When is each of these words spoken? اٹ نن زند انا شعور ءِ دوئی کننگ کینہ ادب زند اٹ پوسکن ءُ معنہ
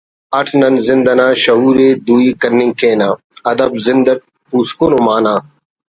اٹ 0.39 0.47
نن 0.59 0.75
زند 0.87 1.05
انا 1.13 1.27
شعور 1.43 1.75
ءِ 1.87 1.89
دوئی 2.07 2.29
کننگ 2.41 2.73
کینہ 2.79 3.09
ادب 3.49 3.71
زند 3.85 4.05
اٹ 4.11 4.19
پوسکن 4.47 4.91
ءُ 4.97 5.05
معنہ 5.05 5.35